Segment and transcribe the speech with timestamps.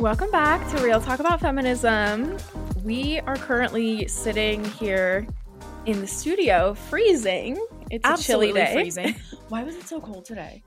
[0.00, 2.36] Welcome back to Real Talk About Feminism.
[2.82, 5.26] We are currently sitting here
[5.84, 7.62] in the studio, freezing.
[7.90, 8.72] It's Absolutely a chilly day.
[8.90, 9.14] freezing.
[9.50, 10.62] Why was it so cold today?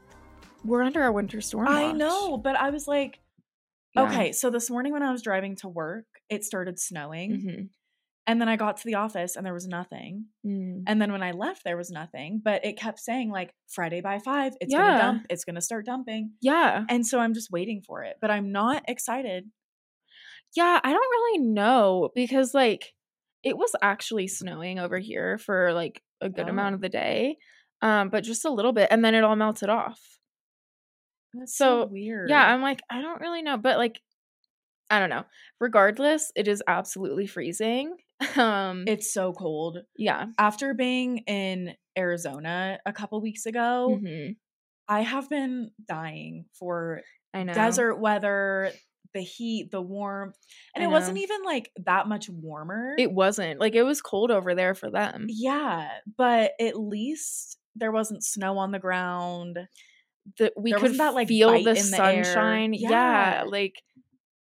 [0.64, 1.68] We're under a winter storm.
[1.68, 1.96] I watch.
[1.96, 3.20] know, but I was like,
[3.96, 4.04] Yeah.
[4.04, 7.32] okay, so this morning when I was driving to work, it started snowing.
[7.32, 7.70] Mhm.
[8.26, 10.28] And then I got to the office and there was nothing.
[10.46, 10.84] Mm.
[10.88, 12.40] And then when I left, there was nothing.
[12.44, 15.26] But it kept saying, like, Friday by five, it's going to dump.
[15.30, 16.32] It's going to start dumping.
[16.42, 16.86] Yeah.
[16.88, 18.16] And so I'm just waiting for it.
[18.22, 19.50] But I'm not excited.
[20.56, 22.94] Yeah, I don't really know because like
[23.44, 26.76] it was actually snowing over here for like a good amount Oh.
[26.76, 27.38] of the day.
[27.82, 30.00] Um, but just a little bit and then it all melted off.
[31.34, 32.30] That's So, so, weird.
[32.30, 34.00] Yeah, I'm like, I don't really know, but like
[34.90, 35.24] I don't know.
[35.60, 37.96] Regardless, it is absolutely freezing.
[38.38, 39.80] Um it's so cold.
[39.98, 40.28] yeah.
[40.38, 44.38] After being in Arizona a couple weeks ago, Mhm.
[44.88, 47.02] I have been dying for
[47.34, 47.54] I know.
[47.54, 48.72] desert weather,
[49.14, 50.38] the heat, the warmth.
[50.76, 52.96] And I it wasn't even like that much warmer.
[52.98, 53.60] It wasn't.
[53.60, 55.26] Like it was cold over there for them.
[55.30, 59.58] yeah, but at least there wasn't snow on the ground.
[60.38, 62.74] The, we There could that, like, feel the sunshine.
[62.74, 62.90] Yeah.
[62.90, 63.44] Yeah.
[63.48, 63.82] Like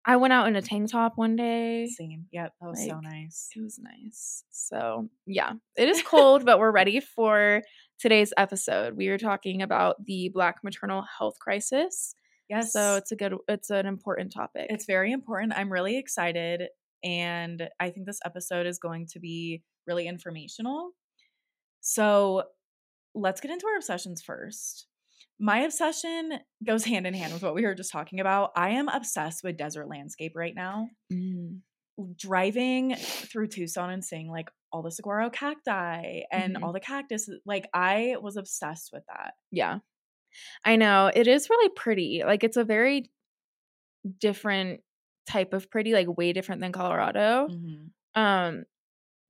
[0.04, 0.68] I went out in a mm.
[0.68, 1.86] tank top one day.
[1.86, 2.27] Same.
[2.32, 3.48] Yep, that was so nice.
[3.54, 4.44] It was nice.
[4.50, 7.62] So, yeah, it is cold, but we're ready for
[7.98, 8.96] today's episode.
[8.96, 12.14] We are talking about the Black maternal health crisis.
[12.48, 12.72] Yes.
[12.72, 14.66] So, it's a good, it's an important topic.
[14.70, 15.52] it's very important.
[15.56, 16.62] I'm really excited
[17.05, 20.90] and I think this episode is going to be really informational.
[21.80, 22.44] So,
[23.14, 24.88] let's get into our obsessions first.
[25.41, 28.50] My obsession goes hand in hand with what we were just talking about.
[28.56, 30.89] I am obsessed with desert landscape right now.
[31.12, 31.61] Mm.
[32.17, 36.62] Driving through Tucson and seeing like all the saguaro cacti and Mhm.
[36.62, 39.34] all the cactus, like I was obsessed with that.
[39.50, 39.78] Yeah.
[40.64, 41.11] I know.
[41.14, 42.23] It is really pretty.
[42.25, 43.11] Like, it's a very
[44.20, 44.80] different
[45.27, 47.48] type of pretty, like, way different than Colorado.
[47.48, 48.20] Mm-hmm.
[48.20, 48.64] Um,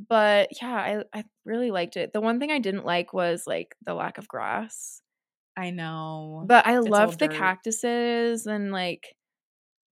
[0.09, 2.13] but yeah, I, I really liked it.
[2.13, 5.03] The one thing I didn't like was like the lack of grass.
[5.59, 6.45] I know.
[6.47, 7.37] But I all loved the dirt.
[7.37, 9.17] cactuses and like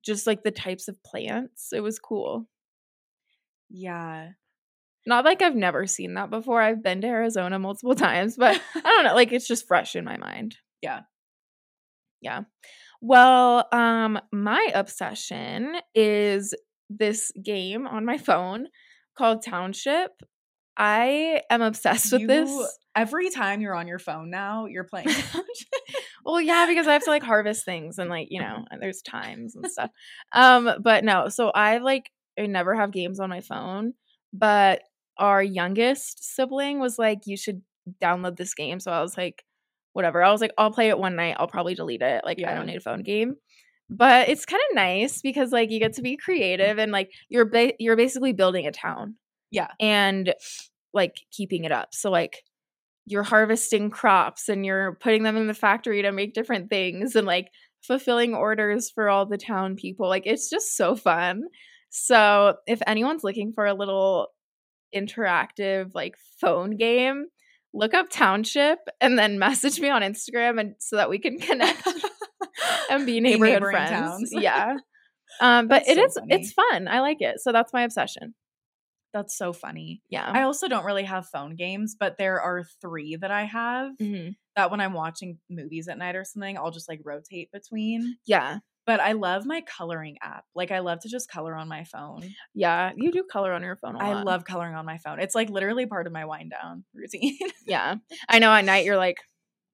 [0.04, 1.72] just like the types of plants.
[1.72, 2.46] It was cool.
[3.68, 4.30] yeah.
[5.08, 6.60] Not like I've never seen that before.
[6.60, 10.04] I've been to Arizona multiple times, but I don't know, like it's just fresh in
[10.04, 10.56] my mind.
[10.82, 11.00] Yeah.
[12.20, 12.42] Yeah.
[13.00, 16.54] Well, um my obsession is
[16.90, 18.68] this game on my phone
[19.18, 20.10] called Township.
[20.76, 22.78] I am obsessed with You- this.
[22.96, 25.08] Every time you're on your phone now, you're playing.
[26.26, 29.00] Well, yeah, because I have to like harvest things and like, you know, and there's
[29.00, 29.90] times and stuff.
[30.32, 33.94] Um, but no, so I like I never have games on my phone,
[34.32, 34.82] but
[35.18, 37.62] our youngest sibling was like, you should
[38.02, 38.80] download this game.
[38.80, 39.44] So I was like,
[39.92, 40.20] whatever.
[40.20, 41.36] I was like, I'll play it one night.
[41.38, 42.24] I'll probably delete it.
[42.24, 43.36] Like, I don't need a phone game.
[43.88, 47.44] But it's kind of nice because like you get to be creative and like you're
[47.44, 49.14] ba- you're basically building a town
[49.52, 49.68] yeah.
[49.78, 50.34] and
[50.92, 51.94] like keeping it up.
[51.94, 52.42] So like
[53.06, 57.26] you're harvesting crops and you're putting them in the factory to make different things and
[57.26, 57.48] like
[57.82, 60.08] fulfilling orders for all the town people.
[60.08, 61.44] Like it's just so fun.
[61.88, 64.28] So if anyone's looking for a little
[64.94, 67.26] interactive like phone game,
[67.72, 71.88] look up Township and then message me on Instagram and so that we can connect
[72.90, 73.90] and be neighborhood friends.
[73.90, 74.30] towns.
[74.32, 74.76] Yeah.
[75.40, 76.34] Um, but it so is funny.
[76.34, 76.88] it's fun.
[76.88, 77.36] I like it.
[77.40, 78.34] So that's my obsession.
[79.16, 80.02] That's so funny.
[80.10, 80.30] Yeah.
[80.30, 84.36] I also don't really have phone games, but there are three that I have Mhm.
[84.56, 88.18] that when I'm watching movies at night or something, I'll just like rotate between.
[88.26, 88.58] Yeah.
[88.84, 90.44] But I love my coloring app.
[90.54, 92.34] Like I love to just color on my phone.
[92.52, 94.16] Yeah, you do color on your phone a I lot.
[94.18, 95.18] I love coloring on my phone.
[95.18, 97.38] It's like literally part of my wind down routine.
[97.66, 97.94] Yeah,
[98.28, 98.52] I know.
[98.52, 99.16] At night, you're like,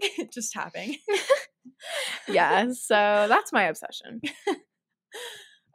[0.33, 0.99] just tapping.
[2.29, 2.69] yeah.
[2.71, 4.21] So that's my obsession.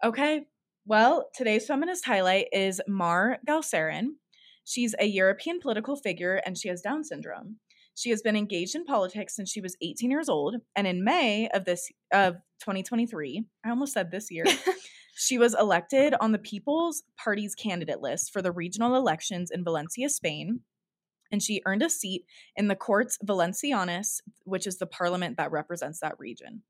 [0.03, 0.45] Okay.
[0.89, 4.11] Well, today's feminist highlight is Mar Galcerán.
[4.63, 7.57] She's a European political figure and she has Down syndrome.
[7.93, 11.49] She has been engaged in politics since she was 18 years old, and in May
[11.49, 14.45] of this of 2023, I almost said this year,
[15.17, 20.07] she was elected on the People's Party's candidate list for the regional elections in Valencia,
[20.07, 20.61] Spain.
[21.33, 22.23] And she earned a seat
[22.55, 26.63] in the Courts Valencianas, which is the parliament that represents that region.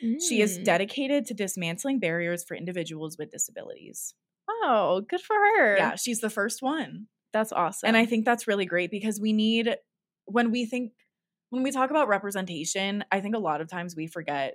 [0.00, 0.64] She is Mm.
[0.64, 4.14] dedicated to dismantling barriers for individuals with disabilities.
[4.48, 5.76] Oh, good for her.
[5.76, 7.08] Yeah, she's the first one.
[7.32, 7.88] that's awesome.
[7.88, 9.76] And I think that's really great because we need,
[10.24, 10.92] when we think,
[11.50, 14.54] when we talk about representation, I think a lot of times we forget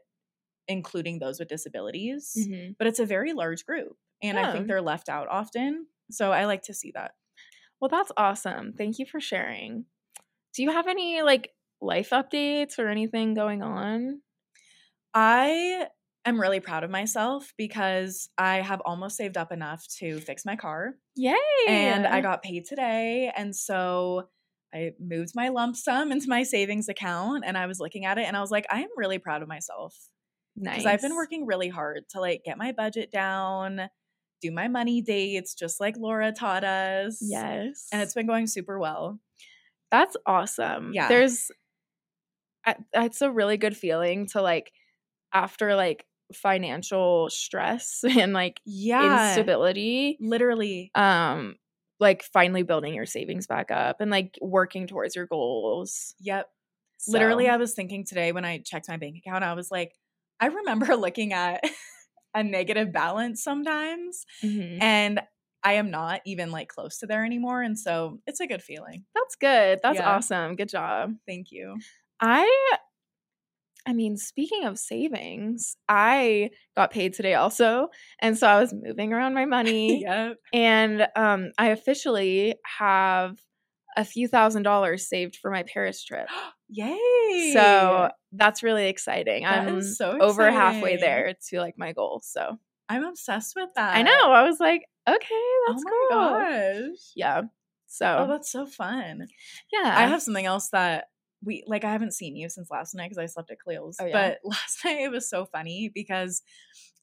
[0.68, 2.76] including those with disabilities, Mhm.
[2.80, 3.98] but it's a very large group.
[4.24, 5.88] And I think they're left out often.
[6.12, 7.16] So I like to see that.
[7.80, 8.74] well, that's awesome.
[8.74, 9.86] Thank you for sharing.
[10.54, 14.22] Do you have any like life updates or anything going on?
[15.14, 15.88] I
[16.26, 20.56] am really proud of myself because I have almost saved up enough to fix my
[20.56, 20.94] car.
[21.16, 21.36] Yay!
[21.68, 23.32] And I got paid today.
[23.36, 24.30] And so
[24.74, 28.24] I moved my lump sum into my savings account and I was looking at it
[28.24, 29.96] and I was like, I am really proud of myself.
[30.56, 30.76] nice.
[30.76, 33.82] Because I've been working really hard to like get my budget down,
[34.42, 37.18] do my money dates, just like Laura taught us.
[37.22, 39.20] Yes, And it's been going super well.
[39.92, 40.92] that's awesome.
[40.94, 41.10] Yeah.
[41.10, 41.48] there's,
[42.94, 44.72] it's a really good feeling to like
[45.34, 49.36] after like financial stress and like Yeah.
[49.36, 50.92] instability, Literally.
[50.96, 51.56] um,
[52.00, 56.16] like finally building your savings back up and like working towards your goals.
[56.20, 56.50] Yep.
[57.08, 59.94] Literally, I was thinking today when I checked my bank account, I was like,
[60.40, 61.64] I remember looking at
[62.34, 64.78] a negative balance sometimes, Mhm.
[64.82, 65.22] and
[65.64, 67.62] I am not even like close to there anymore.
[67.62, 69.06] And so it's a good feeling.
[69.14, 69.80] that's good.
[69.84, 70.10] That's Yeah.
[70.16, 70.56] awesome.
[70.56, 71.14] Good job.
[71.28, 71.78] Thank you.
[72.20, 72.78] I
[73.86, 77.90] I mean, speaking of savings, I got paid today also.
[78.22, 80.38] And so I was moving around my money yep.
[80.54, 83.38] and um I officially have
[83.98, 86.28] a few thousand dollars saved for my Paris trip.
[86.70, 87.52] Yay.
[87.54, 89.44] So that's really exciting.
[89.44, 92.22] That I'm so over halfway there to like my goal.
[92.24, 92.58] So
[92.88, 93.96] I'm obsessed with that.
[93.96, 94.32] I know.
[94.32, 96.90] I was like, okay, Oh that's my cool.
[96.90, 97.12] gosh.
[97.16, 97.42] Yeah.
[97.88, 99.28] So Oh, that's so fun.
[99.72, 99.94] yeah.
[99.98, 101.06] I have something else that
[101.44, 101.84] we like.
[101.84, 103.98] I haven't seen you since last night because I slept at Cleo's.
[104.00, 104.12] Oh, yeah?
[104.12, 106.42] But last night it was so funny because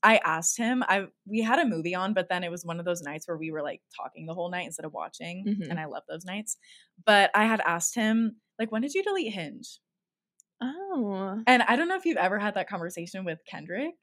[0.03, 0.83] I asked him.
[0.89, 3.37] I we had a movie on, but then it was one of those nights where
[3.37, 5.71] we were like talking the whole night instead of watching, Mhm.
[5.71, 6.57] and I love those nights.
[7.05, 9.81] But I had asked him like, when did you delete Hinge?
[10.61, 11.41] Oh.
[11.47, 13.95] And I don't know if you've ever had that conversation with Kendrick.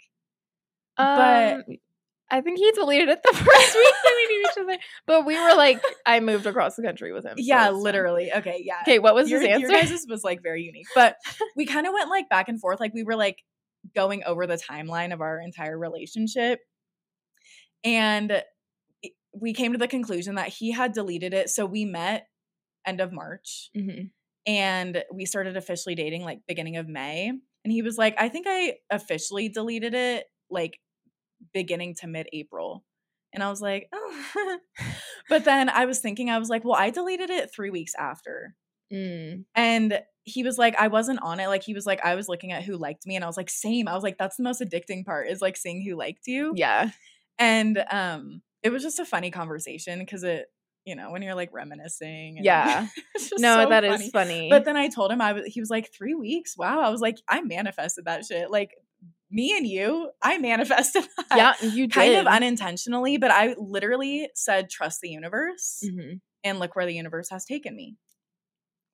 [0.97, 1.63] But- Um,
[2.31, 4.77] I think he deleted it the first week that we knew each other.
[5.05, 7.37] But we were like, I moved across the country with him.
[7.37, 7.79] so yeah, fine.
[7.81, 8.31] literally.
[8.33, 8.79] Okay, yeah.
[8.81, 9.87] Okay, what was your, his your answer?
[9.93, 10.87] guys' was like very unique.
[10.95, 11.17] But
[11.55, 12.79] we kind of went like back and forth.
[12.79, 13.37] Like we were like
[13.95, 16.59] going over the timeline of our entire relationship.
[17.83, 18.41] And
[19.39, 21.49] we came to the conclusion that he had deleted it.
[21.49, 22.25] So we met
[22.87, 24.09] end of March Mhm.
[24.47, 27.27] and we started officially dating like beginning of May.
[27.29, 30.79] And he was like, I think I officially deleted it like
[31.53, 32.83] beginning to mid April.
[33.33, 34.57] And I was like, oh.
[35.29, 38.55] but then I was thinking, I was like, well, I deleted it three weeks after.
[38.93, 39.43] Mm.
[39.55, 41.47] And he was like, I wasn't on it.
[41.47, 43.15] Like, he was like, I was looking at who liked me.
[43.15, 43.87] And I was like, same.
[43.87, 46.53] I was like, that's the most addicting part is like seeing who liked you.
[46.55, 46.91] Yeah.
[47.37, 50.45] And um, it was just a funny conversation because it,
[50.85, 52.37] you know, when you're like reminiscing.
[52.37, 52.87] and- Yeah.
[53.37, 54.11] No, so that is funny.
[54.11, 54.49] funny.
[54.49, 56.55] But then I told him I was he was like, three weeks.
[56.57, 56.79] Wow.
[56.79, 58.49] I was like, I manifested that shit.
[58.49, 58.71] Like
[59.35, 61.57] me and you, I manifested that.
[61.61, 61.91] yeah, you did.
[61.93, 65.83] Kind of unintentionally, but I literally said, trust the universe.
[65.85, 66.21] Mhm.
[66.43, 67.97] And look where the universe has taken me.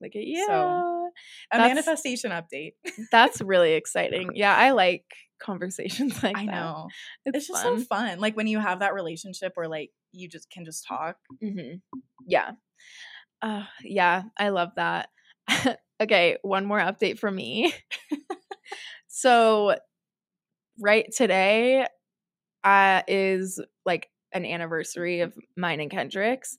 [0.01, 0.47] Look at you.
[0.49, 1.09] A
[1.51, 2.73] That's- manifestation update.
[3.11, 4.31] That's really exciting.
[4.33, 5.05] Yeah, I like
[5.39, 6.51] conversations like I that.
[6.51, 6.87] know.
[7.25, 7.79] It's, It's, just fun.
[7.79, 8.19] so fun.
[8.19, 11.17] Like when you have that relationship where like you just can just talk.
[11.43, 11.77] Mm-hmm.
[12.25, 12.51] Yeah.
[13.43, 15.09] Uh, yeah, I love that.
[16.01, 17.73] okay, one more update for me.
[19.07, 19.75] so,
[20.81, 21.85] right today
[22.63, 26.57] uh, is like an anniversary of mine and Kendrick's,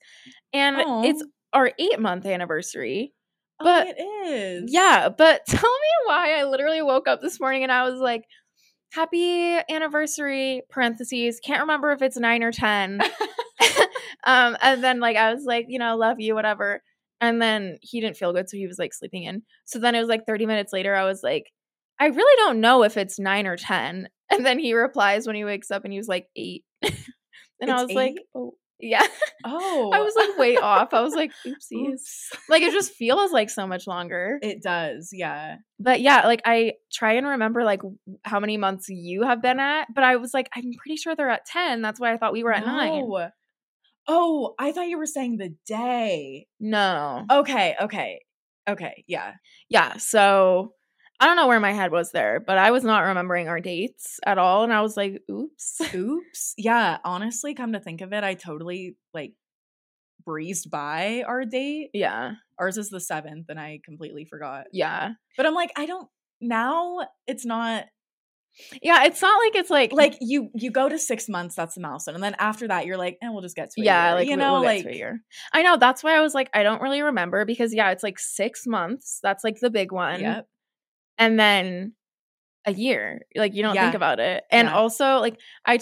[0.53, 0.77] and
[1.07, 3.13] it's our eight month anniversary.
[3.61, 4.73] Oh, but- it is.
[4.73, 8.25] Yeah, but tell me why I literally woke up this morning and I was like,
[8.93, 13.01] happy anniversary, parentheses, can't remember if it's nine or 10.
[14.27, 16.83] um, and then like I was like, you know, love you, whatever.
[17.21, 19.43] And then he didn't feel good, so he was like sleeping in.
[19.65, 21.53] So then it was like 30 minutes later, I was like,
[22.03, 24.09] I really don't know if it's nine or 10.
[24.29, 26.65] And then he replies when he wakes up and he was like eight.
[26.83, 26.91] and
[27.71, 29.07] I It's was like, oh, yeah.
[29.45, 29.93] Oh.
[29.95, 30.93] I was like way off.
[30.95, 31.93] I was like, oopsies.
[31.93, 32.31] Oops.
[32.49, 34.41] Like it just feels like so much longer.
[34.43, 35.11] It does.
[35.13, 35.59] Yeah.
[35.79, 37.83] But yeah, like I try and remember like
[38.25, 41.31] how many months you have been at, but I was like, I'm pretty sure they're
[41.31, 41.83] at 10.
[41.83, 43.05] That's why I thought we were at nine.
[44.09, 46.49] Oh, I thought you were saying the day.
[46.59, 47.27] No.
[47.31, 47.77] Okay.
[47.81, 48.23] Okay.
[48.69, 49.05] Okay.
[49.07, 49.35] Yeah.
[49.69, 49.99] Yeah.
[49.99, 50.73] So
[51.23, 54.19] I don't know where my head was there, but I was not remembering our dates
[54.27, 54.65] at all.
[54.65, 55.81] And I was like, oops.
[55.95, 56.55] Oops.
[56.59, 56.99] Yeah.
[57.05, 59.35] Honestly, come to think of it, I totally like
[60.25, 61.91] breezed by our date.
[61.95, 62.33] yeah.
[62.59, 64.65] Ours is the seventh, and I completely forgot.
[64.73, 65.13] Yeah.
[65.37, 66.09] But I'm like, I don't.
[66.41, 67.85] Now it's not
[68.83, 69.05] Yeah.
[69.05, 70.51] It's not like it's like, like you.
[70.55, 71.55] You go to six months.
[71.55, 73.85] That's the milestone, and then after that, you're like, and we'll just get to it.
[73.85, 75.21] yeah, like you know, we'll get like to a year.
[75.53, 75.77] I know.
[75.77, 79.21] That's why I was like, I don't really remember because yeah, it's like six months.
[79.23, 80.21] That's like the big one.
[80.21, 80.49] Yep.
[81.19, 81.93] And then
[82.67, 84.75] a year like you don't think about it and Yeah.
[84.75, 85.79] also like I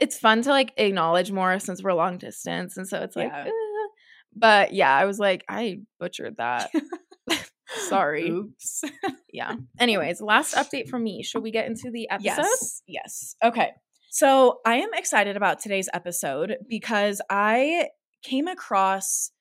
[0.00, 3.44] it's fun to like acknowledge more since we're long distance and so it's like Yeah.
[3.46, 3.88] "Uh,"
[4.34, 6.70] but yeah i was like i butchered that
[7.88, 8.30] Sorry.
[8.30, 8.82] Oops.
[9.30, 9.56] Yeah.
[9.78, 11.22] Anyways, last update from me.
[11.22, 12.24] Should we get into the episode?
[12.24, 12.82] Yes.
[12.86, 13.36] Yes.
[13.44, 13.72] Okay.
[14.10, 17.88] So I am excited about today's episode because I
[18.22, 19.32] came across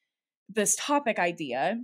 [0.50, 1.80] this topic idea.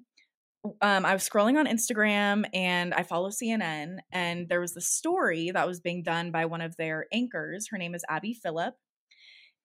[0.81, 5.51] Um, I was scrolling on Instagram and I follow CNN, and there was this story
[5.51, 7.67] that was being done by one of their anchors.
[7.69, 8.75] Her name is Abby Phillip.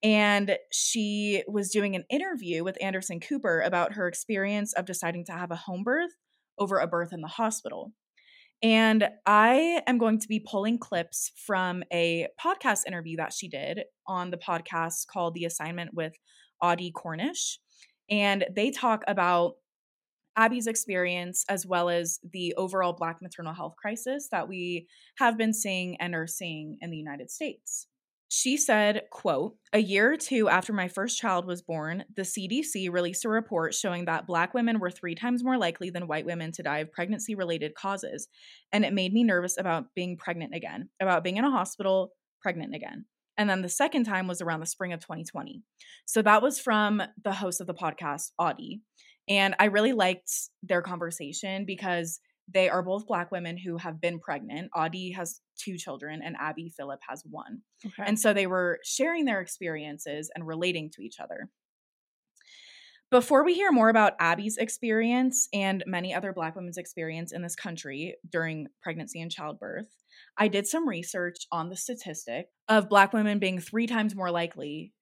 [0.01, 5.33] And she was doing an interview with Anderson Cooper about her experience of deciding to
[5.33, 6.11] have a home birth
[6.57, 7.93] over a birth in the hospital.
[8.61, 13.83] And I am going to be pulling clips from a podcast interview that she did
[14.05, 16.13] on the podcast called The Assignment with
[16.61, 17.59] Audie Cornish.
[18.09, 19.55] And they talk about
[20.35, 25.53] Abby's experience as well as the overall Black maternal health crisis that we have been
[25.53, 27.87] seeing and are seeing in the United States.
[28.31, 32.91] She said, quote, a year or two after my first child was born, the CDC
[32.91, 36.51] released a report showing that black women were three times more likely than white women
[36.51, 38.27] to die of pregnancy related causes.
[38.71, 42.75] And it made me nervous about being pregnant again, about being in a hospital, pregnant
[42.75, 43.05] again.
[43.35, 45.63] And then the second time was around the spring of 2020.
[46.05, 48.81] So that was from the host of the podcast, Audie.
[49.29, 50.31] And I really liked
[50.63, 52.19] their conversation because
[52.51, 54.71] they are both black women who have been pregnant.
[54.75, 57.61] Audie has two children and Abby Phillip has one.
[57.85, 58.03] Okay.
[58.05, 61.49] And so they were sharing their experiences and relating to each other.
[63.11, 67.55] Before we hear more about Abby's experience and many other Black women's experience in this
[67.55, 69.87] country during pregnancy and childbirth,
[70.37, 74.93] I did some research on the statistic of Black women being three times more likely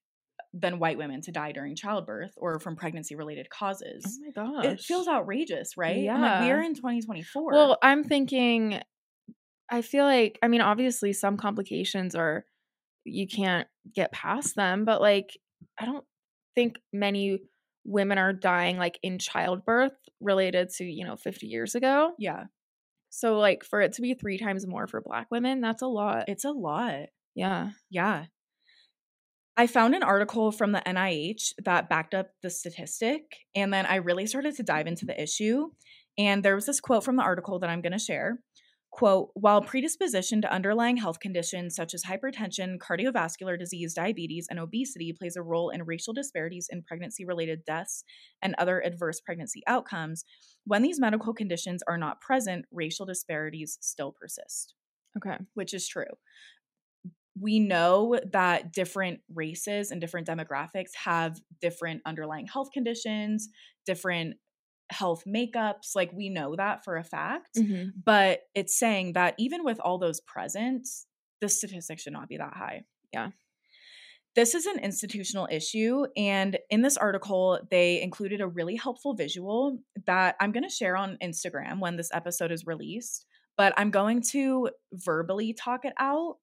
[0.54, 4.04] than white women to die during childbirth or from pregnancy related oh causes.
[4.06, 4.66] oh my gosh.
[4.66, 6.10] It feels outrageous, right?
[6.10, 6.46] I'm like, Yeah.
[6.48, 7.52] we're in 2024.
[7.52, 8.80] Well, I'm thinking,
[9.70, 12.46] I feel like, I mean, obviously, some complications are,
[13.04, 15.38] you can't get past them, but like,
[15.80, 16.06] I don't
[16.56, 17.40] think many
[17.86, 22.14] women are dying like in childbirth related to, you know, 50 years ago.
[22.18, 22.46] yeah,
[23.10, 26.26] So, like, for it to be three times more for Black women, that's a lot.
[26.28, 27.08] it's a lot.
[27.36, 27.72] yeah.
[27.90, 28.26] Yeah.
[29.58, 33.24] I found an article from the NIH that backed up the statistic,
[33.56, 35.72] and then I really started to dive into the issue.
[36.18, 38.40] And there was this quote from the article that I'm going to share.
[38.92, 45.12] Quote, while predisposition to underlying health conditions such as hypertension, cardiovascular disease, diabetes, and obesity
[45.14, 48.04] plays a role in racial disparities in pregnancy related deaths
[48.42, 50.24] and other adverse pregnancy outcomes,
[50.66, 54.74] when these medical conditions are not present, racial disparities still persist
[55.18, 55.38] Okay.
[55.56, 56.06] which is true.
[57.40, 63.50] We know that different races and different demographics have different underlying health conditions,
[63.86, 64.36] different
[64.90, 65.96] health makeups.
[65.96, 67.56] Like, we know that for a fact.
[67.56, 67.92] Mhm.
[68.04, 70.88] But it's saying that even with all those present,
[71.42, 72.84] the statistics should not be that high.
[73.14, 73.32] Yeah.
[74.36, 76.06] This is an institutional issue.
[76.16, 80.96] And in this article, they included a really helpful visual that I'm going to share
[80.96, 83.26] on Instagram when this episode is released.
[83.58, 86.38] But I'm going to verbally talk it out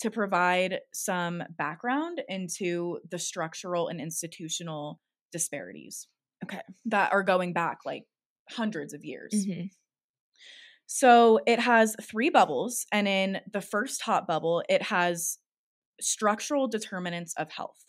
[0.00, 5.00] to provide some background into the structural and institutional
[5.32, 6.08] disparities.
[6.44, 6.60] Okay.
[6.84, 8.04] That are going back like
[8.50, 9.32] hundreds of years.
[9.34, 9.70] Mhm.
[10.86, 15.38] So it has three bubbles, and in the first hot bubble, it has
[16.00, 17.84] structural determinants of health.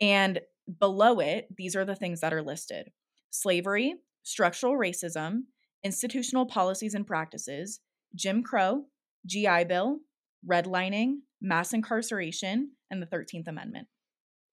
[0.00, 0.40] And
[0.78, 2.92] below it, these are the things that are listed
[3.30, 5.44] slavery, structural racism,
[5.84, 7.80] institutional policies and practices,
[8.14, 8.86] Jim Crow,
[9.26, 10.00] GI Bill,
[10.46, 13.88] redlining, mass incarceration, and the 13th Amendment.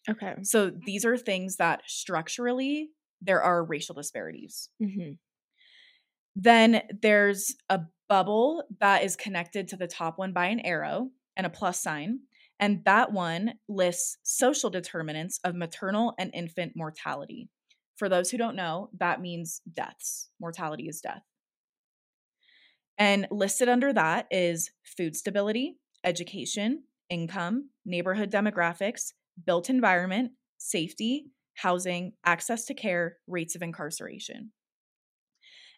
[0.10, 0.36] Okay.
[0.44, 2.90] So these are things that structurally
[3.22, 4.70] there are racial disparities.
[4.82, 5.14] hmm
[6.36, 11.46] Then there's a bubble that is connected to the top one by an arrow and
[11.46, 12.20] a plus sign.
[12.60, 17.50] And that one lists social determinants of maternal and infant mortality.
[17.98, 20.30] For those who don't know, that means deaths.
[20.40, 21.24] Mortality is death.
[22.98, 29.14] And listed under that is food stability, education, income, neighborhood demographics,
[29.46, 34.54] built environment, safety, housing, access to care, rates of incarceration.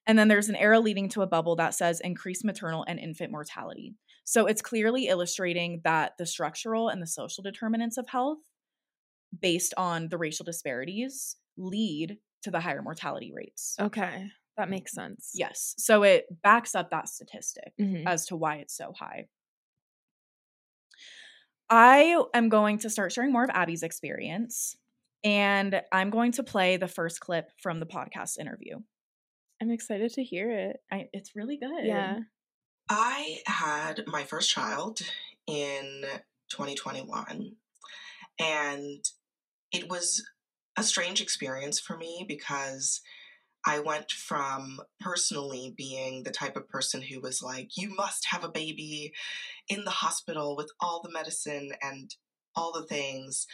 [0.05, 3.31] And then there's an arrow leading to a bubble that says increased maternal and infant
[3.31, 3.95] mortality.
[4.23, 8.39] So it's clearly illustrating that the structural and the social determinants of health,
[9.37, 13.77] based on the racial disparities, lead to the higher mortality rates.
[13.79, 14.31] Okay.
[14.57, 15.31] That makes sense.
[15.35, 15.75] Yes.
[15.77, 18.05] So it backs up that statistic Mhm.
[18.05, 19.27] as to why it's so high.
[21.69, 24.77] I am going to start sharing more of Abby's experience,
[25.23, 28.79] and I'm going to play the first clip from the podcast interview.
[29.61, 30.81] I'm excited to hear it.
[30.91, 31.85] I, it's really good.
[31.85, 32.19] Yeah.
[32.89, 35.01] I had my first child
[35.45, 36.05] in
[36.49, 37.53] 2021,
[38.39, 39.09] and
[39.73, 40.25] it was
[40.77, 43.01] a strange experience for me because
[43.67, 48.45] I went from personally being the type of person who was like, you must have
[48.45, 49.11] a baby
[49.67, 52.15] in the hospital with all the medicine and
[52.55, 53.45] all the things,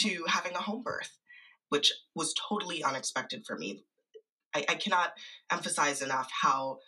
[0.00, 1.16] to having a home birth,
[1.70, 3.84] which was totally unexpected for me.
[4.54, 5.14] I, I cannot
[5.50, 6.80] emphasize enough how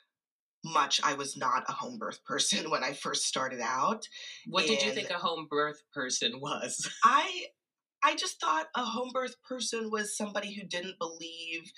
[0.62, 4.06] much I was not a home birth person when I first started out.
[4.47, 6.90] What did you think a home birth person was?
[7.02, 7.47] I
[8.04, 11.73] I just thought a home birth person was somebody who didn't believe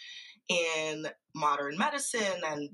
[0.48, 2.70] in modern medicine and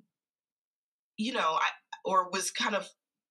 [1.17, 1.69] you know, I,
[2.05, 2.89] or was kind of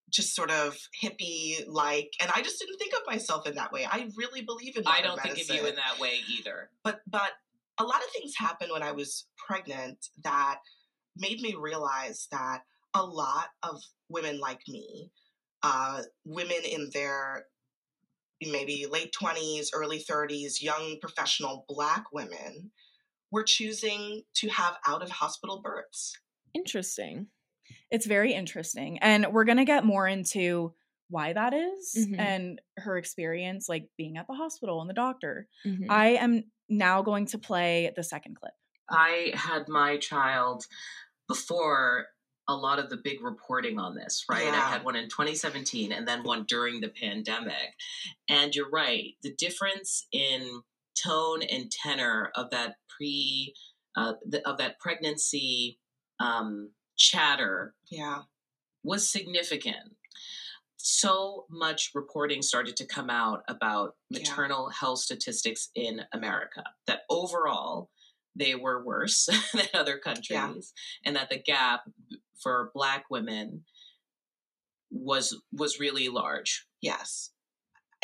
[0.10, 3.86] just sort of hippie like and I just didn't think of myself in that way.
[3.90, 6.70] I really believe in I don't think of you in that way either.
[6.84, 7.32] but but
[7.80, 10.60] a lot of things happened when I was pregnant that
[11.18, 12.62] made me realize that
[12.94, 15.12] a lot of women like me,
[15.64, 17.46] uh, women in their
[18.42, 22.72] maybe late 20s, early 30s, young professional black women,
[23.34, 26.16] were choosing to have out of hospital births.
[26.54, 27.28] Interesting.
[27.90, 29.00] It's very interesting.
[29.00, 30.74] And we're going to get more into
[31.10, 32.20] why that is Mhm.
[32.20, 35.48] and her experience, like being at the hospital and the doctor.
[35.66, 35.88] Mhm.
[35.90, 38.54] I am now going to play the second clip.
[38.90, 40.66] I had my child
[41.28, 42.08] before
[42.48, 44.54] a lot of the big reporting on this, right?
[44.54, 47.74] I had one in 2017 and then one during the pandemic.
[48.28, 50.62] And you're right, the difference in
[51.02, 53.54] tone and tenor of that pre
[53.96, 55.80] uh, the, of that pregnancy
[56.20, 58.24] um, chatter Yeah.
[58.84, 59.96] was significant.
[60.78, 64.20] So much reporting started to come out about Yeah.
[64.20, 67.90] maternal health statistics in America that overall
[68.36, 70.74] they were worse than other countries
[71.06, 71.82] and that the gap
[72.42, 73.64] for black women
[74.90, 76.66] was was really large.
[76.82, 77.30] Yes.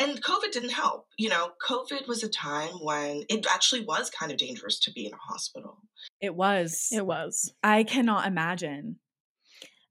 [0.00, 1.08] And COVID didn't help.
[1.18, 5.06] You know, COVID was a time when it actually was kind of dangerous to be
[5.06, 5.78] in a hospital.
[6.22, 6.88] It was.
[6.90, 7.52] It was.
[7.62, 8.96] I cannot imagine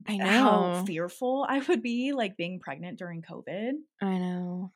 [0.08, 0.86] I know how know.
[0.86, 3.74] fearful I would be like being pregnant during COVID.
[4.02, 4.72] I know.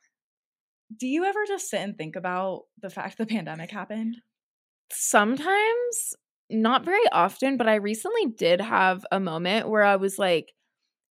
[0.96, 4.16] Do you ever just sit and think about the fact the pandemic happened?
[4.92, 6.14] Sometimes,
[6.50, 10.52] not very often, but I recently did have a moment where I was like,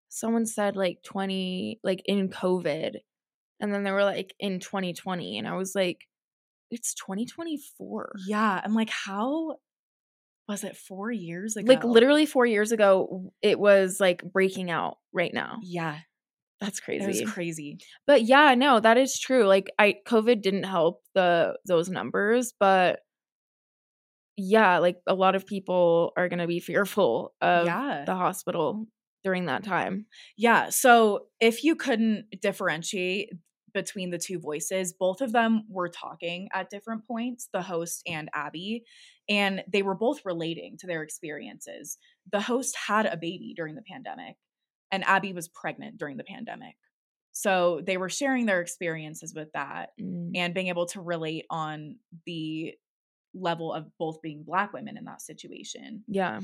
[0.08, 2.96] someone said like 20, like in COVID,
[3.60, 6.06] and then they were like in 2020, and I was like,
[6.70, 8.12] it's 2024.
[8.26, 8.60] Yeah.
[8.62, 9.56] I'm like, how
[10.48, 11.72] was it four years ago?
[11.72, 15.58] Like literally four years ago, it was like breaking out right now.
[15.62, 15.98] Yeah.
[16.60, 17.06] That's It crazy.
[17.06, 17.78] was crazy.
[18.06, 19.46] but yeah, no, that is true.
[19.46, 23.00] Like I COVID didn't help the those numbers, but
[24.36, 28.04] yeah, like a lot of people are gonna be fearful of yeah.
[28.04, 28.86] the hospital
[29.24, 30.06] during that time.
[30.36, 30.68] Yeah.
[30.68, 33.30] So if you couldn't differentiate
[33.72, 38.28] between the two voices, both of them were talking at different points, the host and
[38.34, 38.84] Abby,
[39.28, 41.98] and they were both relating to their experiences.
[42.32, 44.36] The host had a baby during the pandemic,
[44.90, 46.76] and Abby was pregnant during the pandemic.
[47.32, 50.32] So they were sharing their experiences with that Mm.
[50.34, 52.74] and being able to relate on the
[53.34, 56.02] level of both being Black women in that situation.
[56.08, 56.40] Yeah.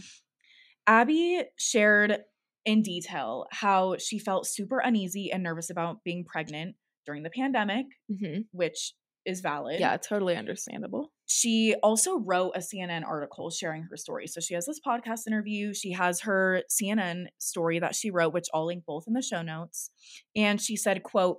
[0.86, 2.24] Abby shared
[2.64, 7.86] in detail how she felt super uneasy and nervous about being pregnant during the pandemic,
[8.08, 9.80] hmm which is valid.
[9.80, 11.12] Yeah, totally understandable.
[11.26, 14.28] She also wrote a CNN article sharing her story.
[14.28, 15.74] So she has this podcast interview.
[15.74, 19.42] She has her CNN story that she wrote, which I'll link both in the show
[19.42, 19.90] notes.
[20.36, 21.38] And she said, quote,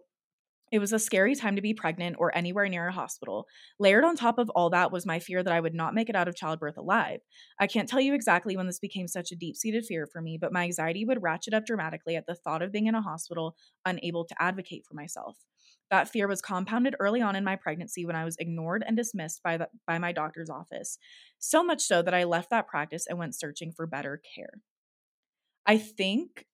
[0.70, 3.48] it was a scary time to be pregnant or anywhere near a hospital.
[3.80, 6.16] Layered on top of all that was my fear that I would not make it
[6.16, 7.22] out of childbirth alive.
[7.58, 10.38] I can't tell you exactly when this became such a deep seated fear for me,
[10.40, 13.56] but my anxiety would ratchet up dramatically at the thought of being in a hospital,
[13.86, 15.38] unable to advocate for myself.
[15.90, 19.42] That fear was compounded early on in my pregnancy when I was ignored and dismissed
[19.44, 20.98] by, the, by my doctor's office.
[21.40, 24.62] So much so that I left that practice and went searching for better care.
[25.66, 26.46] I think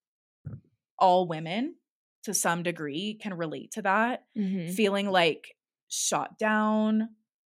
[0.98, 1.76] all women,
[2.24, 5.56] to some degree, can relate to that hmm feeling like
[5.89, 7.10] shot down.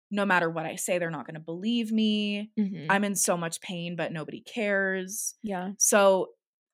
[0.10, 2.52] No matter what I say, they're not going to believe me.
[2.58, 5.36] hmm I'm in so much pain, but nobody cares.
[5.44, 5.72] yeah.
[5.78, 6.30] So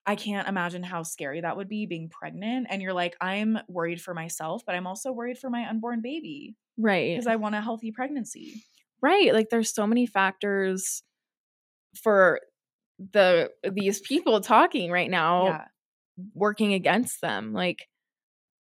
[0.07, 2.67] I can't imagine how scary that would be being pregnant.
[2.69, 6.55] And you're like, I'm worried for myself, but I'm also worried for my unborn baby
[6.77, 7.15] Right.
[7.15, 8.63] because I want a healthy pregnancy.
[9.01, 11.03] right like there's so many factors
[12.01, 12.41] for
[13.13, 15.65] the these people talking right now Yeah.
[16.33, 17.87] working against them like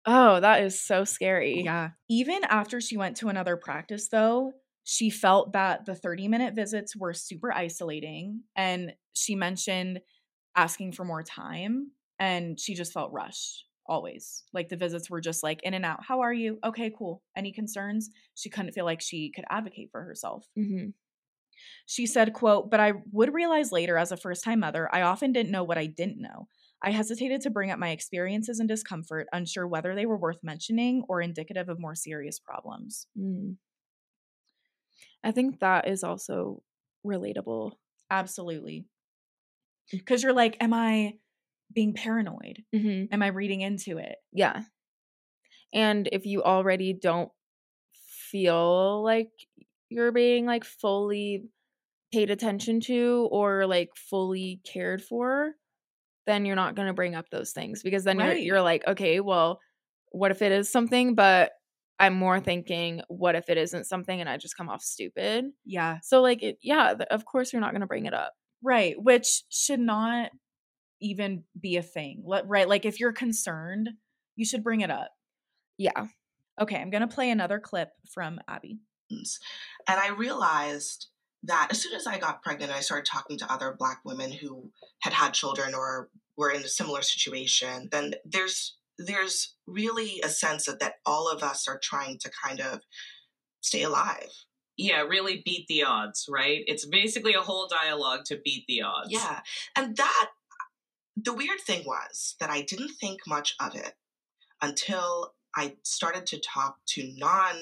[0.05, 1.91] oh that is so scary Yeah.
[2.09, 6.95] Even after she went to another practice, though, she felt that the 30 minute visits
[6.95, 8.43] were super isolating.
[8.55, 10.01] And she mentioned
[10.55, 14.43] asking for more time and she just felt rushed always.
[14.53, 16.03] Like the visits were just like in and out.
[16.05, 16.59] How are you?
[16.63, 17.23] Okay, cool.
[17.35, 18.09] Any concerns?
[18.35, 20.47] She couldn't feel like she could advocate for herself.
[20.55, 20.89] hmm
[21.85, 25.31] She said, quote, but I would realize later as a first time mother, I often
[25.31, 26.47] didn't know what I didn't know.
[26.81, 31.03] I hesitated to bring up my experiences and discomfort, unsure whether they were worth mentioning
[31.09, 33.07] or indicative of more serious problems.
[33.17, 33.57] Mm.
[35.23, 36.63] I think that is also
[37.05, 37.77] relatable.
[38.11, 38.87] Absolutely.
[39.91, 41.13] Because you're like, am I
[41.73, 42.63] being paranoid?
[42.75, 43.13] Mm-hmm.
[43.13, 44.15] Am I reading into it?
[44.31, 44.63] Yeah.
[45.73, 47.31] And if you already don't
[48.31, 49.29] feel like
[49.89, 51.45] you're being like fully
[52.11, 55.53] paid attention to or like fully cared for,
[56.25, 58.37] then you're not going to bring up those things because then Right.
[58.37, 59.59] you're you're like, okay, well,
[60.11, 61.51] what if it is something but
[61.99, 65.45] I'm more thinking what if it isn't something and I just come off stupid?
[65.65, 65.99] Yeah.
[66.01, 68.33] So like it, yeah, of course you're not going to bring it up.
[68.63, 68.95] Right.
[69.01, 70.31] Which should not
[71.01, 72.23] even be a thing.
[72.25, 72.67] Right.
[72.67, 73.89] Like if you're concerned,
[74.35, 75.11] you should bring it up.
[75.77, 76.07] Yeah.
[76.59, 76.75] Okay.
[76.77, 78.79] I'm going to play another clip from Abby.
[79.87, 81.07] And I realized
[81.43, 84.71] that as soon as I got pregnant, I started talking to other Black women who
[84.99, 87.89] had had children or were in a similar situation.
[87.91, 92.59] Then there's there's really a sense of that all of us are trying to kind
[92.59, 92.81] of
[93.61, 94.29] stay alive.
[94.79, 96.63] Yeah, really beat the odds, right?
[96.65, 99.11] It's basically a whole dialogue to beat the odds.
[99.11, 99.41] Yeah,
[99.75, 100.29] and that
[101.17, 103.93] the weird thing was that I didn't think much of it
[104.61, 107.55] until I started to talk to non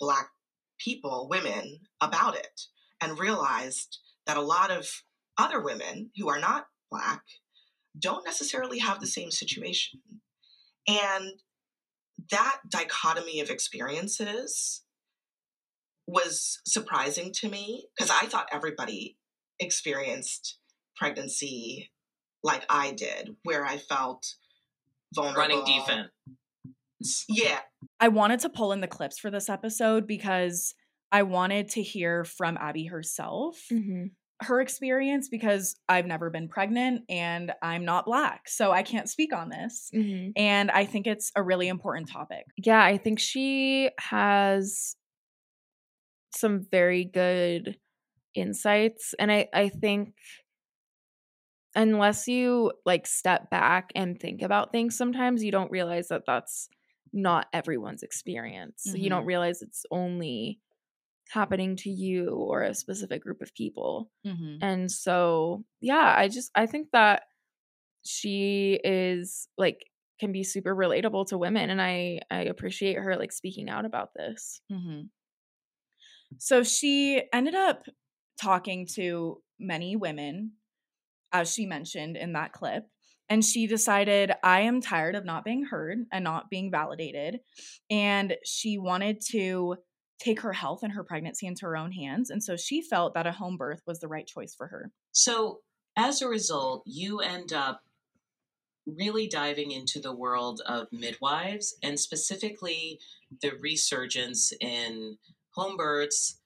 [0.00, 0.30] Black
[0.78, 2.62] people, women, about it,
[3.00, 5.02] and realized that a lot of
[5.36, 7.22] other women who are not Black
[7.98, 10.00] don't necessarily have the same situation.
[10.88, 11.42] And
[12.30, 14.82] that dichotomy of experiences
[16.06, 19.16] was surprising to me because I thought everybody
[19.58, 20.58] experienced
[20.96, 21.90] pregnancy
[22.42, 24.24] like I did, where I felt
[25.14, 25.40] vulnerable.
[25.40, 26.10] Running defense.
[27.28, 27.58] Yeah,
[28.00, 30.74] I wanted to pull in the clips for this episode because
[31.12, 34.06] I wanted to hear from Abby herself, Mm-hmm.
[34.42, 38.48] her experience, because I've never been pregnant and I'm not Black.
[38.48, 39.90] So I can't speak on this.
[39.94, 40.30] Mm-hmm.
[40.36, 42.44] And I think it's a really important topic.
[42.56, 44.96] Yeah, I think she has
[46.36, 47.76] some very good
[48.34, 50.14] insights and I I think
[51.74, 56.68] unless you like step back and think about things sometimes you don't realize that that's
[57.16, 58.82] not everyone's experience.
[58.94, 60.60] You don't realize it's only
[61.30, 64.10] happening to you or a specific group of people.
[64.24, 64.58] Mm-hmm.
[64.62, 67.22] And so, yeah, I just I think that
[68.04, 69.78] she is like
[70.20, 74.10] can be super relatable to women and I I appreciate her like speaking out about
[74.14, 74.60] this.
[74.70, 75.06] Mm-hmm.
[76.38, 77.84] So she ended up
[78.40, 80.52] talking to many women,
[81.32, 82.84] as she mentioned in that clip.
[83.28, 87.40] And she decided, I am tired of not being heard and not being validated.
[87.90, 89.76] And she wanted to
[90.20, 92.30] take her health and her pregnancy into her own hands.
[92.30, 94.92] And so she felt that a home birth was the right choice for her.
[95.12, 95.60] So,
[95.96, 97.80] as a result, you end up
[98.86, 103.00] really diving into the world of midwives and specifically
[103.42, 105.16] the resurgence in
[105.56, 106.40] home births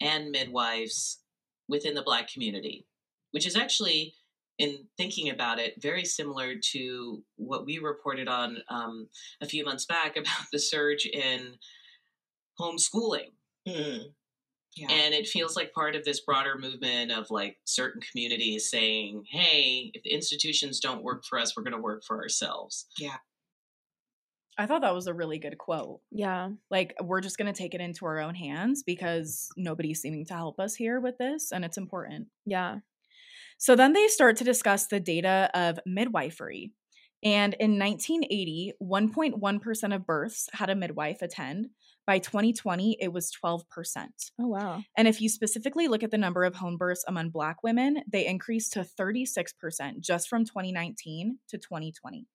[0.00, 1.20] and midwives
[1.68, 2.86] within the Black community,
[3.30, 4.14] which is actually,
[4.58, 9.08] in thinking about it, very similar to what we reported on um,
[9.40, 11.54] a few months back about the surge in
[12.60, 13.30] homeschooling
[13.68, 14.12] Mm.
[14.76, 14.86] yeah.
[14.88, 19.90] and it feels like part of this broader movement of like certain communities saying hey
[19.92, 22.86] if the institutions don't work for us we're going to work for ourselves
[24.58, 26.00] I thought that was a really good quote.
[26.10, 26.50] Yeah.
[26.70, 30.34] Like, we're just going to take it into our own hands because nobody's seeming to
[30.34, 32.28] help us here with this, and it's important.
[32.44, 32.76] Yeah.
[33.58, 36.72] So then they start to discuss the data of midwifery.
[37.22, 41.68] And in 1980, 1.1% of births had a midwife attend.
[42.06, 43.62] By 2020, it was 12%.
[44.38, 44.82] Oh wow.
[44.96, 48.26] And if you specifically look at the number of home births among Black women, they
[48.26, 52.26] increased to 36% just from 2019 to 2020.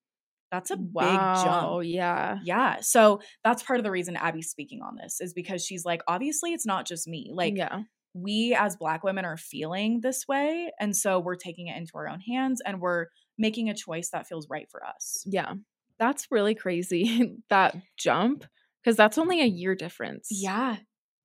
[0.52, 1.02] That's a wow.
[1.02, 1.86] big jump.
[1.86, 2.40] Yeah.
[2.44, 2.78] Yeah.
[2.82, 6.52] So that's part of the reason Abby's speaking on this is because she's like, obviously,
[6.52, 7.32] it's not just me.
[7.34, 7.84] Like, yeah.
[8.14, 10.72] we as Black women are feeling this way.
[10.80, 14.28] And so we're taking it into our own hands and we're making a choice that
[14.28, 15.24] feels right for us.
[15.26, 15.54] Yeah.
[15.98, 18.44] That's really crazy that jump
[18.84, 20.28] because that's only a year difference.
[20.30, 20.78] Yeah.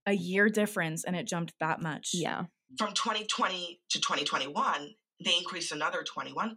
[0.07, 2.11] A year difference and it jumped that much.
[2.15, 2.45] Yeah.
[2.79, 6.55] From 2020 to 2021, they increased another 21%.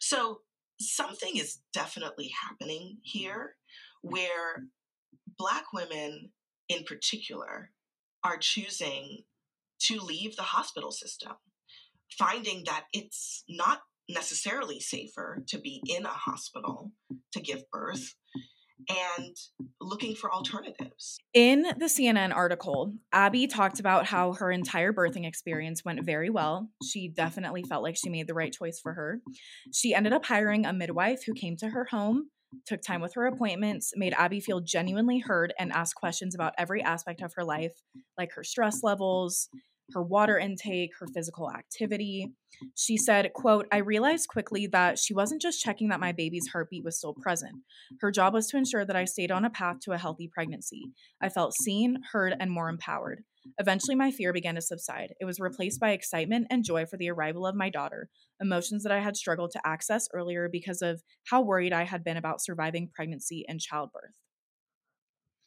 [0.00, 0.40] So
[0.82, 3.00] something is definitely happening mm-hmm.
[3.02, 3.56] here
[4.02, 4.64] where
[5.38, 6.30] Black women
[6.68, 7.70] in particular
[8.24, 9.22] are choosing
[9.80, 11.32] to leave the hospital system,
[12.18, 16.92] finding that it's not necessarily safer to be in a hospital
[17.32, 18.14] to give birth
[18.88, 19.36] and
[19.80, 21.18] looking for alternatives.
[21.34, 26.68] In the CNN article, Abby talked about how her entire birthing experience went very well.
[26.84, 29.20] She definitely felt like she made the right choice for her.
[29.72, 32.30] She ended up hiring a midwife who came to her home,
[32.66, 36.82] took time with her appointments, made Abby feel genuinely heard, and asked questions about every
[36.82, 37.72] aspect of her life,
[38.18, 39.48] like her stress levels,
[39.94, 42.32] her water intake, her physical activity.
[42.76, 46.84] She said, quote, I realized quickly that she wasn't just checking that my baby's heartbeat
[46.84, 47.54] was still present.
[48.00, 50.82] Her job was to ensure that I stayed on a path to a healthy pregnancy.
[51.20, 53.24] I felt seen, heard, and more empowered.
[53.58, 55.14] Eventually, my fear began to subside.
[55.20, 58.08] It was replaced by excitement and joy for the arrival of my daughter,
[58.40, 62.16] emotions that I had struggled to access earlier because of how worried I had been
[62.16, 64.14] about surviving pregnancy and childbirth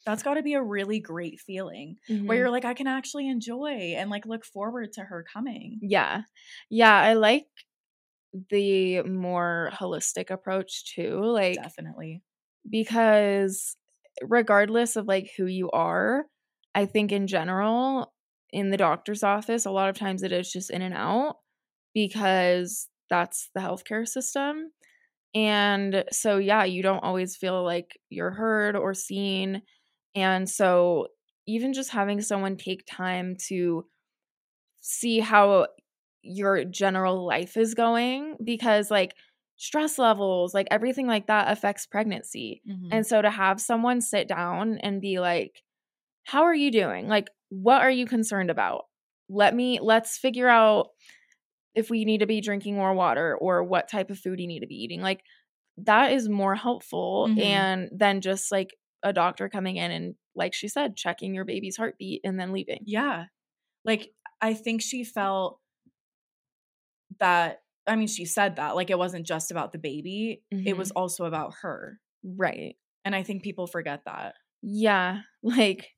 [0.06, 2.26] that's got to be a really great feeling mm-hmm.
[2.26, 5.78] where you're like i can actually enjoy and like look forward to her coming.
[5.82, 6.22] Yeah.
[6.70, 7.46] Yeah i like
[8.50, 12.22] the more holistic approach too like definitely.
[12.68, 13.76] because
[14.22, 16.26] regardless of like who you are
[16.74, 18.12] i think in general
[18.50, 21.36] in the doctor's office a lot of times it is just in and out
[21.94, 24.70] because that's the healthcare system.
[25.34, 29.62] And so yeah you don't always feel like you're heard or seen
[30.16, 31.08] and so,
[31.46, 33.84] even just having someone take time to
[34.80, 35.68] see how
[36.22, 39.14] your general life is going, because like
[39.56, 42.62] stress levels, like everything like that affects pregnancy.
[42.68, 42.88] Mm-hmm.
[42.90, 45.62] And so, to have someone sit down and be like,
[46.24, 47.08] How are you doing?
[47.08, 48.86] Like, what are you concerned about?
[49.28, 50.88] Let me, let's figure out
[51.74, 54.60] if we need to be drinking more water or what type of food you need
[54.60, 55.02] to be eating.
[55.02, 55.20] Like,
[55.78, 57.38] that is more helpful mm-hmm.
[57.38, 61.76] and than just like a doctor coming in and like she said checking your baby's
[61.76, 62.80] heartbeat and then leaving.
[62.84, 63.26] Yeah.
[63.84, 64.10] Like
[64.42, 65.58] i think she felt
[67.20, 70.66] that i mean she said that like it wasn't just about the baby mm-hmm.
[70.66, 70.98] it was mm-hmm.
[70.98, 71.98] also about her.
[72.24, 72.76] Right.
[73.04, 74.34] And i think people forget that.
[74.62, 75.88] Yeah like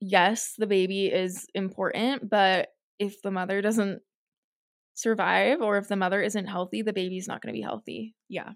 [0.00, 4.00] yes the baby is important but if the mother doesn't
[4.94, 8.14] survive or if the mother isn't healthy the baby's not going to be healthy.
[8.28, 8.52] Yeah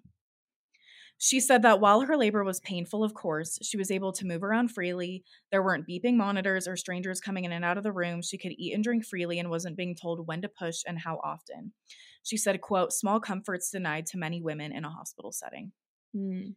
[1.25, 4.43] she said that while her labor was painful, of course, she was able to move
[4.43, 5.23] around freely.
[5.53, 8.23] There weren't beeping monitors or strangers coming in and out of the room.
[8.23, 11.21] She could eat and drink freely and wasn't being told when to push and how
[11.23, 11.75] often.
[12.25, 15.71] She said, quote, small comforts denied to many women in a hospital setting.
[16.13, 16.57] Mm.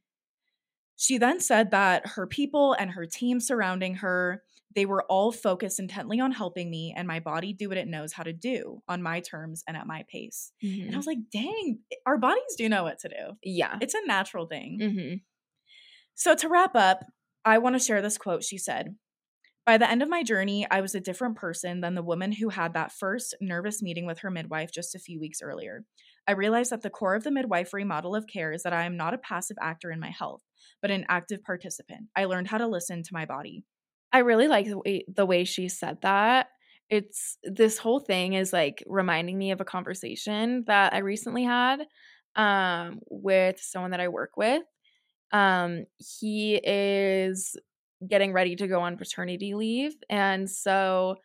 [0.95, 4.41] She then said that her people and her team surrounding her
[4.75, 8.13] they were all focused intently on helping me and my body do what it knows
[8.13, 10.51] how to do on my terms and at my pace.
[10.63, 10.81] Mm-hmm.
[10.81, 10.97] And I mm-hmm.
[10.97, 13.37] was like, dang, our bodies do know what to do.
[13.41, 13.77] Yeah.
[13.81, 14.79] It's a natural thing.
[14.81, 15.15] Mm-hmm.
[16.15, 17.05] So to wrap up,
[17.45, 18.95] I want to share this quote she said.
[19.65, 22.49] By the end of my journey, I was a different person than the woman who
[22.49, 25.85] had that first nervous meeting with her midwife just a few weeks earlier.
[26.27, 28.95] I realized that the core of the midwifery model of care is that I am
[28.97, 30.41] not a passive actor in my health,
[30.81, 32.09] but an active participant.
[32.15, 33.63] I learned how to listen to my body.
[34.15, 36.47] I really like the way, the way she said that.
[36.89, 41.81] It's this whole thing is like reminding me of a conversation that I recently had
[42.37, 44.63] um, with someone that I work with.
[45.33, 47.57] Um, he is
[48.07, 49.95] getting ready to go on paternity leave.
[50.09, 51.17] And so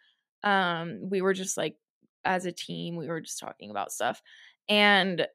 [0.43, 1.77] um, we were just like,
[2.25, 4.21] as a team, we were just talking about stuff.
[4.69, 5.29] And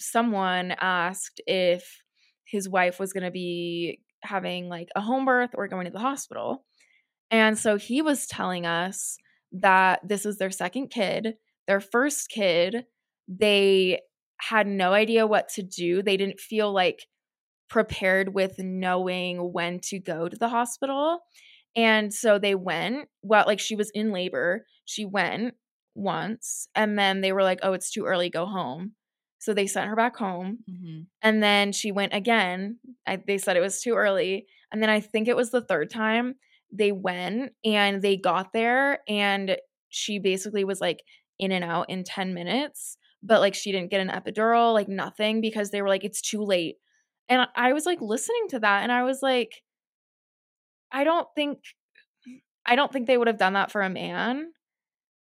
[0.00, 2.02] someone asked if
[2.44, 6.00] his wife was going to be having like a home birth or going to the
[6.00, 6.64] hospital.
[7.30, 9.18] And so he was telling us
[9.52, 11.34] that this was their second kid,
[11.66, 12.84] their first kid.
[13.26, 14.00] They
[14.40, 16.02] had no idea what to do.
[16.02, 17.06] They didn't feel like
[17.68, 21.20] prepared with knowing when to go to the hospital.
[21.76, 23.08] And so they went.
[23.22, 24.64] Well, like she was in labor.
[24.84, 25.54] She went
[25.94, 28.92] once and then they were like, oh, it's too early, go home.
[29.40, 30.58] So they sent her back home.
[30.70, 31.02] Mm-hmm.
[31.22, 32.78] And then she went again.
[33.06, 34.46] I, they said it was too early.
[34.72, 36.36] And then I think it was the third time
[36.72, 39.56] they went and they got there and
[39.88, 41.00] she basically was like
[41.38, 45.40] in and out in 10 minutes but like she didn't get an epidural like nothing
[45.40, 46.76] because they were like it's too late.
[47.28, 49.50] And i was like listening to that and i was like
[50.90, 51.58] i don't think
[52.64, 54.50] i don't think they would have done that for a man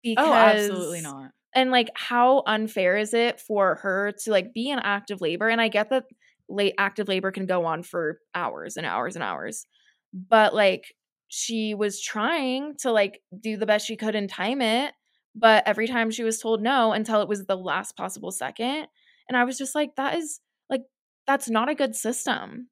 [0.03, 1.31] because oh absolutely not.
[1.55, 5.49] and like how unfair is it for her to like be in active labor?
[5.49, 6.05] And i get that
[6.47, 9.65] late active labor can go on for hours and hours and hours
[10.13, 10.93] but like
[11.37, 14.93] she was trying to like do the best she could and time it
[15.35, 18.87] but every time she was told no until it was the last possible second
[19.27, 20.83] and i was just like that is like
[21.27, 22.69] that's not a good system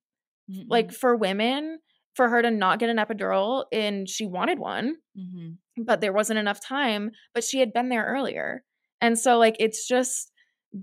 [0.50, 0.62] mm-hmm.
[0.70, 1.78] like for women
[2.16, 5.84] for her to not get an epidural and she wanted one mm-hmm.
[5.84, 8.64] but there wasn't enough time but she had been there earlier
[9.02, 10.32] and so like it's just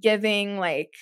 [0.02, 0.92] giving like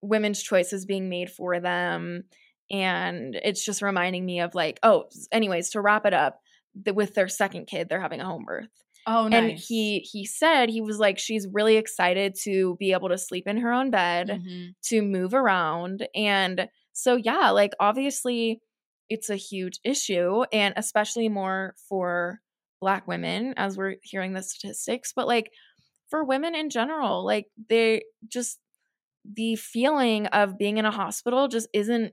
[0.00, 2.24] women's choices being made for them
[2.72, 6.40] and it's just reminding me of like oh anyways to wrap it up
[6.74, 8.68] the, with their second kid they're having a home birth
[9.06, 9.38] Oh, nice.
[9.50, 13.46] and he he said he was like she's really excited to be able to sleep
[13.48, 14.74] in her own bed Mhm.
[14.84, 18.60] to move around and so yeah like obviously
[19.10, 22.40] it's a huge issue and especially more for
[22.80, 25.50] black women as we're hearing the statistics but like
[26.08, 28.58] for women in general like they just
[29.24, 32.12] the feeling of being in a hospital just isn't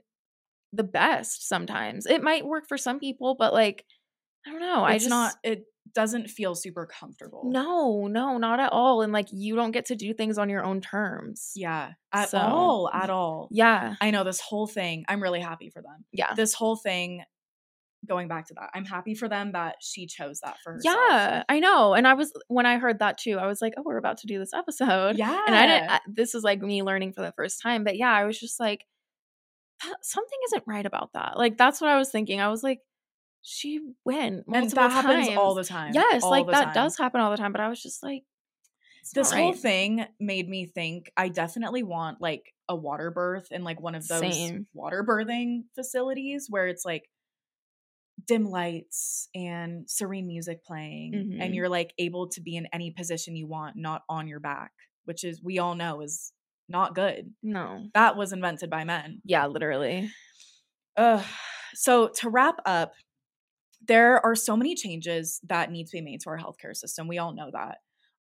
[0.74, 3.86] the best sometimes it might work for some people but like
[4.46, 5.34] i don't know i it's just not.
[5.44, 5.64] It
[5.96, 7.42] doesn't feel super comfortable.
[7.46, 10.64] no no not at all and like you don't get to do things on your
[10.64, 11.94] own terms Yeah.
[12.14, 12.90] At So, all.
[12.94, 13.48] At all.
[13.52, 15.04] yeah I know this whole thing.
[15.10, 16.06] I'm really happy for them.
[16.12, 17.24] yeah This whole thing.
[18.08, 20.96] Going back to that, I'm happy for them that she chose that for herself.
[21.10, 21.96] Yeah, I know.
[21.96, 24.28] And I was when I heard that too, I was like, "Oh, we're about to
[24.28, 25.38] do this episode." Yeah.
[25.46, 25.90] And I didn't.
[25.90, 28.58] I, this is like me learning for the first time, but yeah, I was just
[28.58, 28.86] like, "That-
[30.02, 31.38] something isn't right about that.
[31.38, 32.42] Like that's what I was thinking.
[32.42, 32.80] I was like,
[33.42, 35.94] she went multiple and that happens all the time.
[35.94, 36.74] Yes, all like that time.
[36.74, 37.52] does happen all the time.
[37.52, 38.24] But I was just like,
[39.16, 39.60] this not whole right.
[39.60, 44.08] thing made me think I definitely want like a water birth in like one of
[44.08, 44.68] those Same.
[44.74, 47.10] water birthing facilities where it's like
[48.28, 51.42] dim lights and serene music playing Mhm.
[51.42, 54.72] and you're like able to be in any position you want not on your back
[55.06, 56.34] which is we all know is
[56.70, 57.88] not good No.
[57.94, 60.10] that was invented by men Yeah, literally.
[60.98, 61.24] Ugh.
[61.74, 62.94] So to wrap up,
[63.88, 67.08] there are so many changes that need to be made to our healthcare system.
[67.08, 67.78] We all know that.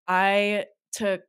[0.07, 1.21] I took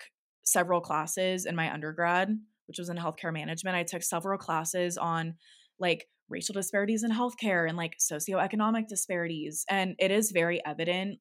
[0.44, 2.28] several classes in my undergrad,
[2.66, 3.76] which was in healthcare management.
[3.76, 5.34] I took several classes on
[5.78, 9.64] like racial disparities in healthcare and like socioeconomic disparities.
[9.68, 11.18] And it is very evident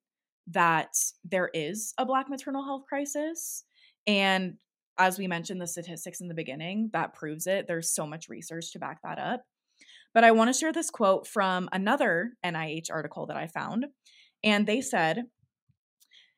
[0.47, 0.89] that
[1.23, 3.63] there is a Black maternal health crisis.
[4.05, 4.55] And
[4.99, 7.67] as we mentioned, the statistics in the beginning, that proves it.
[7.67, 9.43] There's so much research to back that up.
[10.13, 13.85] But I want to share this quote from another NIH article that I found.
[14.43, 15.23] And they said,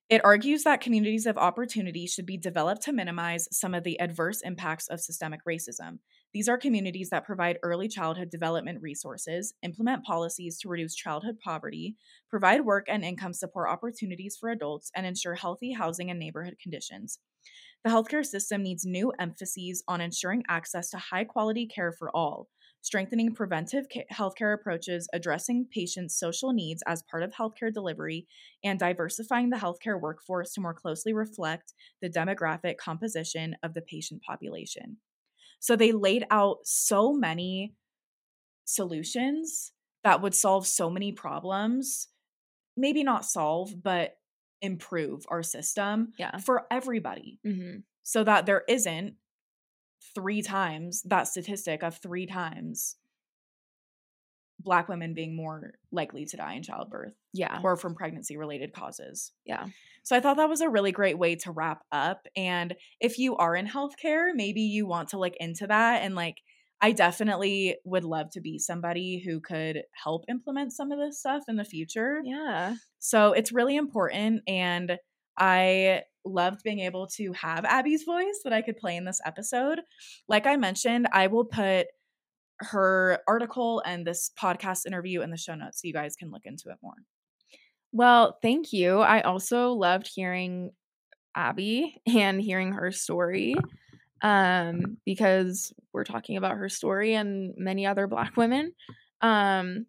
[0.10, 4.42] it argues that communities of opportunity should be developed to minimize some of the adverse
[4.42, 6.00] impacts of systemic racism.
[6.34, 11.96] These are communities that provide early childhood development resources, implement policies to reduce childhood poverty,
[12.30, 17.20] provide work and income support opportunities for adults, and ensure healthy housing and neighborhood conditions.
[17.84, 22.48] The healthcare system needs new emphases on ensuring access to high quality care for all,
[22.82, 28.28] strengthening preventive healthcare approaches, addressing patients' social needs as part of healthcare delivery,
[28.64, 34.22] and diversifying the healthcare workforce to more closely reflect the demographic composition of the patient
[34.22, 34.98] population.
[35.60, 37.74] So they laid out so many
[38.66, 39.72] solutions
[40.04, 42.08] that would solve so many problems.
[42.78, 44.14] Maybe not solve, but
[44.62, 46.38] improve our system Yeah.
[46.38, 49.16] for everybody hmm so that there isn't
[50.16, 52.98] three times that statistic of three times
[54.60, 57.60] black women being more likely to die in childbirth Yeah.
[57.64, 59.32] or from pregnancy related causes.
[59.46, 59.68] Yeah.
[60.04, 63.36] So I thought that was a really great way to wrap up and if you
[63.38, 66.38] are in healthcare, maybe you want to look into that and like
[66.82, 71.44] I definitely would love to be somebody who could help implement some of this stuff
[71.48, 72.22] in the future.
[72.26, 72.76] Yeah.
[73.00, 74.42] So it's really important.
[74.48, 74.98] And
[75.38, 79.82] I loved being able to have Abby's voice that I could play in this episode.
[80.28, 81.88] Like I mentioned, I will put
[82.60, 86.44] her article and this podcast interview in the show notes so you guys can look
[86.46, 86.94] into it more.
[87.92, 89.00] Well, thank you.
[89.00, 90.72] I also loved hearing
[91.36, 93.56] Abby and hearing her story
[94.22, 98.74] um because we're talking about her story and many other black women.
[99.22, 99.86] Um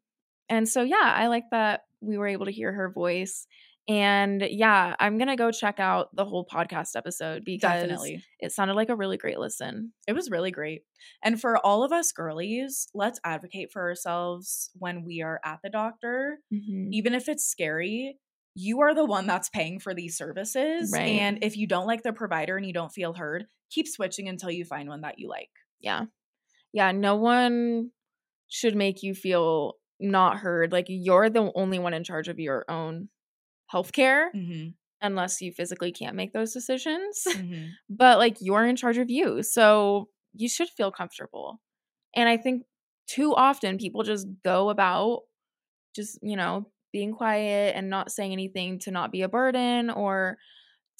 [0.48, 3.46] and so yeah, I like that we were able to hear her voice.
[3.88, 8.22] And yeah, I'm going to go check out the whole podcast episode because Definitely.
[8.38, 9.92] it sounded like a really great listen.
[10.06, 10.82] It was really great.
[11.24, 15.70] And for all of us girlies, let's advocate for ourselves when we are at the
[15.70, 16.38] doctor.
[16.52, 16.90] Mhm.
[16.92, 18.18] even if it's scary,
[18.54, 20.92] you are the one that's paying for these services.
[20.92, 21.18] Right.
[21.20, 24.50] And if you don't like the provider and you don't feel heard, keep switching until
[24.50, 25.50] you find one that you like.
[25.80, 26.06] Yeah.
[26.72, 27.90] Yeah, no one
[28.48, 30.72] should make you feel not heard.
[30.72, 33.08] Like you're the only one in charge of your own
[33.72, 34.68] healthcare Mm-hmm.
[35.00, 37.24] unless you physically can't make those decisions.
[37.28, 37.66] Mm-hmm.
[37.90, 39.42] but like you're in charge of you.
[39.42, 41.60] So you should feel comfortable.
[42.14, 42.64] And I think
[43.08, 45.20] too often people just go about
[45.94, 50.36] just, you know, being quiet and not saying anything to not be a burden or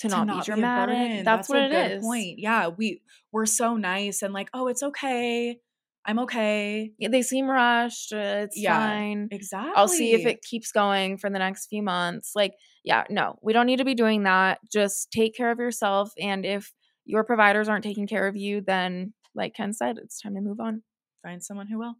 [0.01, 0.95] to, not, be a dramatic.
[0.97, 1.24] burden.
[1.24, 2.03] That's, what a it good is.
[2.05, 2.38] Point.
[2.38, 3.01] Yeah, we
[3.32, 5.59] we're so nice and like, oh, it's okay.
[6.05, 6.90] I'm okay.
[6.99, 8.12] Yeah, They seem rushed.
[8.12, 8.76] uh, It's Yeah.
[8.76, 9.28] fine.
[9.30, 9.72] Exactly.
[9.76, 12.32] I'll see if it keeps going for the next few months.
[12.34, 14.59] Like, yeah, no, we don't need to be doing that.
[14.72, 16.11] Just take care of yourself.
[16.20, 16.72] And if
[17.05, 20.59] your providers aren't taking care of you, then, like Ken said, it's time to move
[20.59, 20.82] on.
[21.22, 21.95] find someone who will.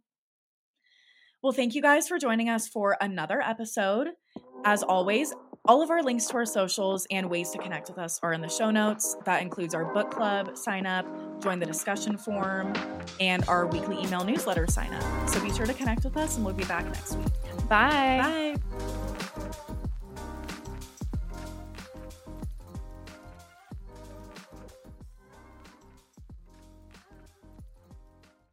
[1.41, 4.09] Well, thank you guys for joining us for another episode.
[4.65, 5.33] As always,
[5.65, 8.41] all of our links to our socials and ways to connect with us are in
[8.41, 9.15] the show notes.
[9.25, 11.05] That includes our book club sign up,
[11.41, 12.73] join the discussion forum,
[13.19, 15.29] and our weekly email newsletter sign up.
[15.29, 17.27] So be sure to connect with us, and we'll be back next week.
[17.69, 18.55] Bye.
[18.69, 18.92] Bye.